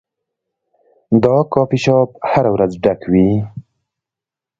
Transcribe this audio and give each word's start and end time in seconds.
دا 1.23 1.35
کافي 1.53 1.77
شاپ 1.83 2.09
هره 2.31 2.49
ورځ 2.55 2.71
ډک 2.83 3.01
وي. 3.11 3.29